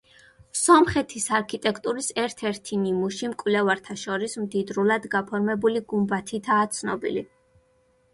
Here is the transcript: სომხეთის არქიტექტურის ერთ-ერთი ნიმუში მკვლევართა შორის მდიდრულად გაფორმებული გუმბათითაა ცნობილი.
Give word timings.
სომხეთის 0.59 1.25
არქიტექტურის 1.39 2.07
ერთ-ერთი 2.21 2.79
ნიმუში 2.85 3.29
მკვლევართა 3.33 3.97
შორის 4.05 4.33
მდიდრულად 4.45 5.05
გაფორმებული 5.17 5.83
გუმბათითაა 5.93 6.65
ცნობილი. 6.79 7.25